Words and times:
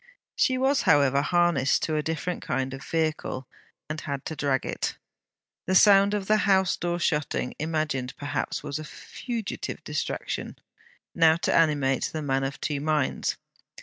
She 0.35 0.57
was, 0.57 0.81
however, 0.89 1.21
harnessed 1.21 1.83
to 1.83 1.95
a 1.95 2.01
different 2.01 2.41
kind 2.41 2.73
of 2.73 2.83
vehicle, 2.83 3.47
and 3.87 4.01
had 4.01 4.25
to 4.25 4.35
drag 4.35 4.65
it. 4.65 4.97
The 5.67 5.75
sound 5.75 6.15
of 6.15 6.25
the 6.25 6.37
house 6.37 6.75
door 6.75 6.99
shutting, 6.99 7.53
imagined 7.59 8.15
perhaps, 8.17 8.63
was 8.63 8.79
a 8.79 8.83
fugitive 8.83 9.83
distraction. 9.83 10.57
Now 11.13 11.35
to 11.35 11.53
animate 11.53 12.05
The 12.11 12.23
Man 12.23 12.43
of 12.43 12.59
Two 12.59 12.79
Minds! 12.81 13.37